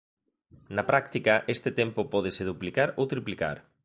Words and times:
Na 0.75 0.83
práctica 0.91 1.33
este 1.55 1.69
tempo 1.79 2.01
pódese 2.13 2.43
duplicar 2.51 2.89
ou 2.99 3.05
triplicar. 3.13 3.57